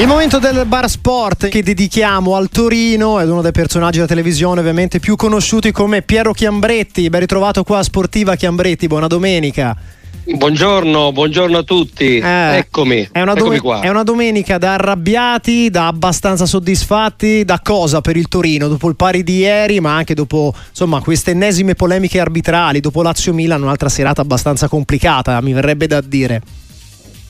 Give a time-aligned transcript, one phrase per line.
[0.00, 4.60] Il momento del bar sport che dedichiamo al Torino è uno dei personaggi della televisione
[4.60, 7.10] ovviamente più conosciuti come Piero Chiambretti.
[7.10, 9.76] Ben ritrovato qua a Sportiva Chiambretti, buona domenica.
[10.24, 12.16] Buongiorno, buongiorno a tutti.
[12.16, 13.10] Eh, Eccomi.
[13.12, 17.44] È una, Eccomi dom- è una, domenica da arrabbiati, da abbastanza soddisfatti.
[17.44, 18.68] Da cosa per il Torino?
[18.68, 23.34] Dopo il pari di ieri, ma anche dopo insomma, queste ennesime polemiche arbitrali, dopo Lazio
[23.34, 26.40] Milan, un'altra serata abbastanza complicata, mi verrebbe da dire.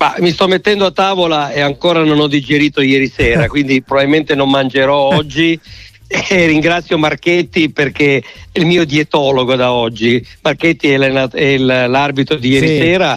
[0.00, 4.34] Ma mi sto mettendo a tavola e ancora non ho digerito ieri sera, quindi probabilmente
[4.34, 5.60] non mangerò oggi.
[6.12, 8.16] E ringrazio Marchetti perché
[8.50, 10.20] è il mio dietologo da oggi.
[10.40, 13.16] Marchetti è, è l'arbitro di ieri sì, sera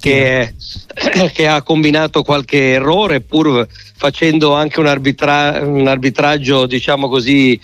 [0.00, 0.52] che,
[1.32, 3.64] che, ha combinato qualche errore pur
[3.96, 7.60] facendo anche un, arbitra- un arbitraggio diciamo così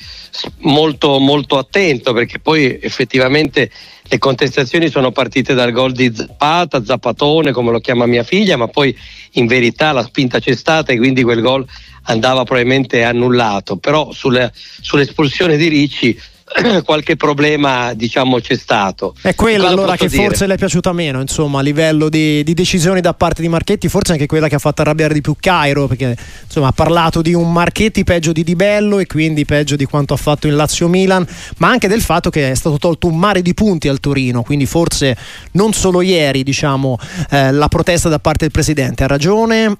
[0.59, 3.73] molto, molto attento perché poi effettivamente
[4.10, 8.66] le contestazioni sono partite dal gol di Zappata, Zappatone come lo chiama mia figlia, ma
[8.68, 8.96] poi
[9.32, 11.66] in verità la spinta c'è stata e quindi quel gol
[12.04, 16.18] andava probabilmente annullato, però sulle, sull'espulsione di Ricci
[16.85, 19.15] qualche problema diciamo c'è stato.
[19.21, 20.24] È quella allora che dire?
[20.24, 23.88] forse le è piaciuta meno, insomma, a livello di, di, decisioni da parte di Marchetti,
[23.88, 27.35] forse anche quella che ha fatto arrabbiare di più Cairo, perché insomma ha parlato di
[27.35, 30.88] un Marchetti peggio di Di Bello e quindi peggio di quanto ha fatto in Lazio
[30.88, 31.27] Milan,
[31.59, 34.66] ma anche del fatto che è stato tolto un mare di punti al Torino, quindi
[34.66, 35.16] forse
[35.52, 36.99] non solo ieri, diciamo,
[37.30, 39.79] eh, la protesta da parte del presidente, ha ragione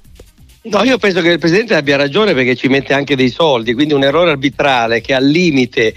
[0.71, 3.95] No, io penso che il Presidente abbia ragione perché ci mette anche dei soldi, quindi
[3.95, 5.95] un errore arbitrale che al limite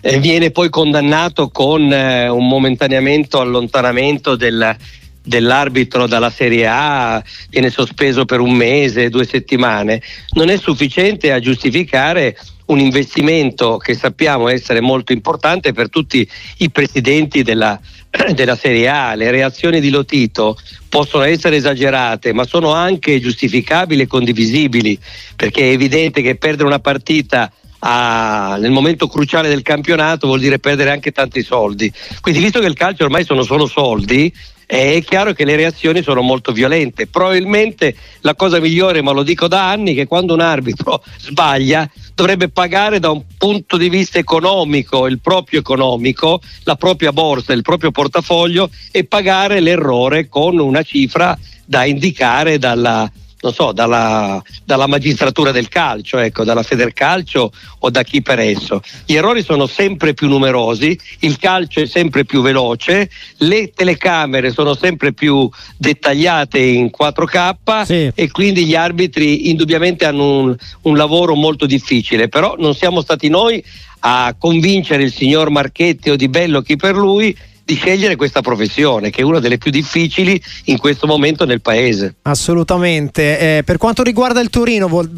[0.00, 4.76] eh, viene poi condannato con eh, un momentaneamente allontanamento del,
[5.24, 11.40] dell'arbitro dalla Serie A, viene sospeso per un mese, due settimane, non è sufficiente a
[11.40, 17.78] giustificare un investimento che sappiamo essere molto importante per tutti i presidenti della,
[18.34, 19.14] della Serie A.
[19.14, 20.56] Le reazioni di Lotito
[20.88, 24.98] possono essere esagerate, ma sono anche giustificabili e condivisibili,
[25.36, 27.50] perché è evidente che perdere una partita
[27.80, 31.92] a, nel momento cruciale del campionato vuol dire perdere anche tanti soldi.
[32.20, 34.32] Quindi, visto che il calcio ormai sono solo soldi,
[34.66, 37.06] è chiaro che le reazioni sono molto violente.
[37.06, 42.48] Probabilmente la cosa migliore, ma lo dico da anni, che quando un arbitro sbaglia dovrebbe
[42.48, 47.90] pagare da un punto di vista economico, il proprio economico, la propria borsa, il proprio
[47.90, 51.36] portafoglio e pagare l'errore con una cifra
[51.66, 53.10] da indicare dalla,
[53.44, 58.80] non so, dalla, dalla, magistratura del calcio, ecco, dalla Federcalcio o da chi per esso.
[59.04, 64.74] Gli errori sono sempre più numerosi, il calcio è sempre più veloce, le telecamere sono
[64.74, 68.10] sempre più dettagliate in 4K sì.
[68.14, 73.28] e quindi gli arbitri indubbiamente hanno un, un lavoro molto difficile, però non siamo stati
[73.28, 73.62] noi
[74.06, 79.10] a convincere il signor Marchetti o Di Bello chi per lui di scegliere questa professione,
[79.10, 82.16] che è una delle più difficili in questo momento nel paese.
[82.22, 83.56] Assolutamente.
[83.58, 85.10] Eh, per quanto riguarda il Torino, vuol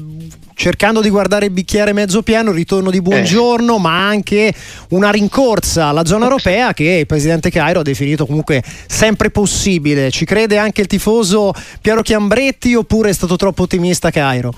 [0.54, 3.80] cercando di guardare il bicchiere mezzo pieno, il ritorno di buongiorno, eh.
[3.80, 4.54] ma anche
[4.90, 10.10] una rincorsa alla zona europea che il presidente Cairo ha definito comunque sempre possibile.
[10.10, 14.54] Ci crede anche il tifoso Piero Chiambretti oppure è stato troppo ottimista Cairo?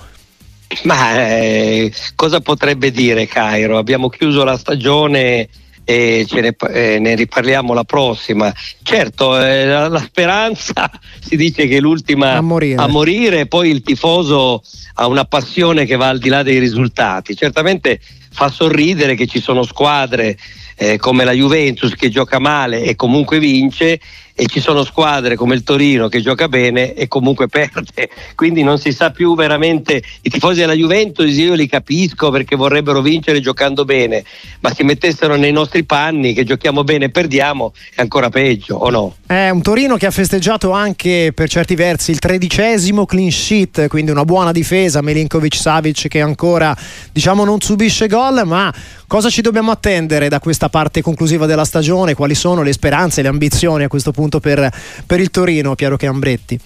[0.83, 3.77] Ma eh, cosa potrebbe dire Cairo?
[3.77, 5.49] Abbiamo chiuso la stagione
[5.89, 8.53] e ne, eh, ne, riparliamo la prossima.
[8.83, 10.87] Certo, eh, la, la, speranza
[11.19, 12.79] si dice che è l'ultima a morire.
[12.79, 14.61] a morire, poi il tifoso
[14.93, 17.35] ha una passione che va al di là dei risultati.
[17.35, 17.99] Certamente
[18.31, 20.37] fa sorridere che ci sono squadre
[20.75, 23.99] eh, come la Juventus che gioca male e comunque vince
[24.39, 28.77] e ci sono squadre come il Torino che gioca bene e comunque perde, quindi non
[28.77, 33.83] si sa più veramente, i tifosi della Juventus io li capisco perché vorrebbero vincere giocando
[33.83, 34.23] bene,
[34.61, 38.89] ma si mettessero nei nostri panni che giochiamo bene e perdiamo è ancora peggio o
[38.89, 39.15] no?
[39.25, 44.11] È un Torino che ha festeggiato anche per certi versi il tredicesimo clean sheet, quindi
[44.11, 46.73] una buona difesa, Milinkovic Savic che ancora
[47.11, 48.73] diciamo non subisce gol, ma
[49.09, 52.13] cosa ci dobbiamo attendere da questa parte conclusiva della stagione?
[52.13, 54.71] Quali sono le speranze, le ambizioni a questo punto per,
[55.05, 56.59] per il Torino, Piero Chiambretti?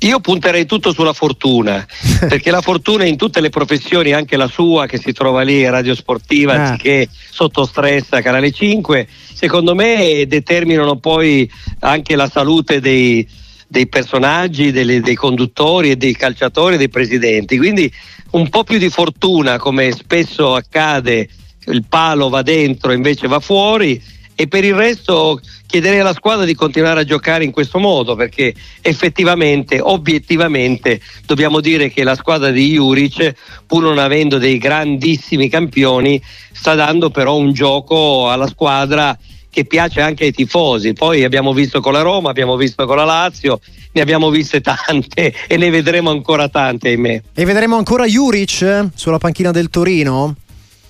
[0.00, 1.84] Io punterei tutto sulla fortuna,
[2.28, 5.94] perché la fortuna in tutte le professioni, anche la sua che si trova lì, radio
[5.94, 6.68] sportiva, ah.
[6.68, 13.26] anziché sotto stress a Canale 5, secondo me determinano poi anche la salute dei,
[13.66, 17.56] dei personaggi, delle, dei conduttori e dei calciatori e dei presidenti.
[17.56, 17.90] Quindi
[18.32, 21.28] un po' più di fortuna, come spesso accade
[21.66, 24.00] il palo va dentro invece va fuori
[24.34, 28.54] e per il resto chiederei alla squadra di continuare a giocare in questo modo perché
[28.80, 33.34] effettivamente, obiettivamente dobbiamo dire che la squadra di Juric
[33.66, 36.20] pur non avendo dei grandissimi campioni
[36.52, 39.16] sta dando però un gioco alla squadra
[39.52, 40.94] che piace anche ai tifosi.
[40.94, 43.60] Poi abbiamo visto con la Roma, abbiamo visto con la Lazio,
[43.92, 47.22] ne abbiamo viste tante e ne vedremo ancora tante, ahimè.
[47.34, 50.36] E vedremo ancora Juric eh, sulla panchina del Torino?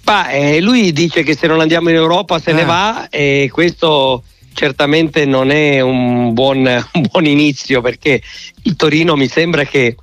[0.02, 2.54] Bah, eh, lui dice che se non andiamo in Europa se eh.
[2.54, 6.58] ne va e questo certamente non è un buon,
[6.92, 8.20] un buon inizio perché
[8.62, 9.96] il Torino mi sembra che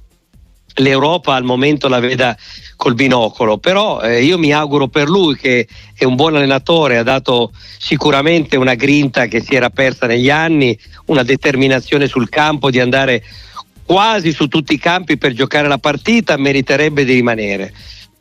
[0.76, 2.38] l'Europa al momento la veda
[2.78, 7.04] col binocolo, però eh, io mi auguro per lui che è un buon allenatore, ha
[7.04, 12.80] dato sicuramente una grinta che si era persa negli anni, una determinazione sul campo di
[12.80, 13.22] andare
[13.84, 17.74] quasi su tutti i campi per giocare la partita, meriterebbe di rimanere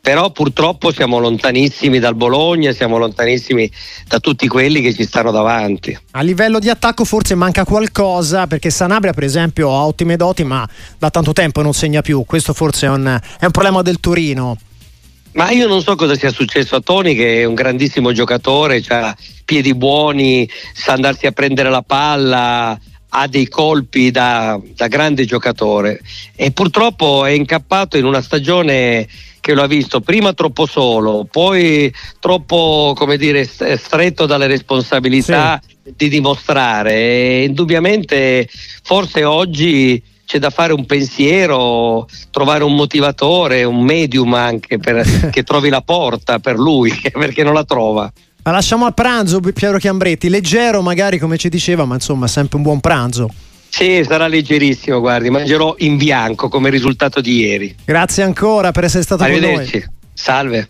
[0.09, 3.71] però purtroppo siamo lontanissimi dal Bologna, siamo lontanissimi
[4.07, 5.95] da tutti quelli che ci stanno davanti.
[6.13, 10.67] A livello di attacco forse manca qualcosa perché Sanabria per esempio ha ottime doti ma
[10.97, 14.57] da tanto tempo non segna più, questo forse è un, è un problema del Torino.
[15.33, 19.15] Ma io non so cosa sia successo a Toni che è un grandissimo giocatore, ha
[19.45, 22.75] piedi buoni, sa andarsi a prendere la palla,
[23.09, 26.01] ha dei colpi da, da grande giocatore
[26.35, 29.07] e purtroppo è incappato in una stagione
[29.39, 35.93] che lo ha visto prima troppo solo, poi troppo come dire, stretto dalle responsabilità sì.
[35.95, 36.93] di dimostrare.
[36.93, 38.47] E indubbiamente
[38.83, 45.43] forse oggi c'è da fare un pensiero, trovare un motivatore, un medium anche per, che
[45.43, 48.11] trovi la porta per lui, perché non la trova.
[48.43, 52.63] La lasciamo al pranzo Piero Chiambretti, leggero magari come ci diceva, ma insomma sempre un
[52.63, 53.29] buon pranzo.
[53.69, 57.75] Sì, sarà leggerissimo, guardi, mangerò in bianco come risultato di ieri.
[57.85, 59.85] Grazie ancora per essere stato con noi.
[60.13, 60.67] Salve.